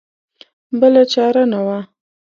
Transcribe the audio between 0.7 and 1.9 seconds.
بله چاره نه وه.